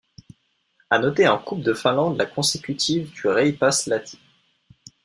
[0.89, 4.17] À noter en Coupe de Finlande la consécutive du Reipas Lahti.